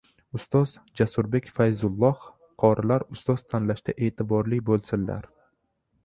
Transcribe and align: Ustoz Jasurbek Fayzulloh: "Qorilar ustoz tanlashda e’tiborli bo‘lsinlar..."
Ustoz 0.37 0.71
Jasurbek 0.99 1.49
Fayzulloh: 1.57 2.23
"Qorilar 2.63 3.05
ustoz 3.17 3.43
tanlashda 3.53 3.95
e’tiborli 4.07 4.59
bo‘lsinlar..." 4.71 5.29